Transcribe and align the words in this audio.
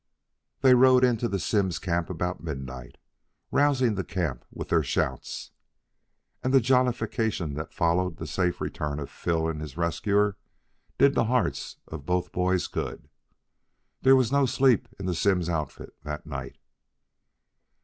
They 0.61 0.73
rode 0.73 1.03
into 1.03 1.27
the 1.27 1.37
Simms 1.37 1.77
camp 1.77 2.09
about 2.09 2.43
midnight, 2.43 2.97
rousing 3.51 3.93
the 3.93 4.03
camp 4.03 4.43
with 4.49 4.69
their 4.69 4.81
shouts. 4.81 5.51
And 6.43 6.51
the 6.51 6.59
jollification 6.59 7.53
that 7.53 7.71
followed 7.71 8.17
the 8.17 8.25
safe 8.25 8.59
return 8.59 8.99
of 8.99 9.11
Phil 9.11 9.47
and 9.47 9.61
his 9.61 9.77
rescuer 9.77 10.37
did 10.97 11.13
the 11.13 11.25
hearts 11.25 11.75
of 11.87 12.07
both 12.07 12.31
boys 12.31 12.65
good. 12.65 13.09
There 14.01 14.15
was 14.15 14.31
no 14.31 14.47
sleep 14.47 14.87
in 14.99 15.05
the 15.05 15.13
Simms 15.13 15.49
outfit 15.49 15.93
that 16.01 16.25
night. 16.25 16.57